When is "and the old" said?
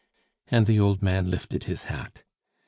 0.47-1.03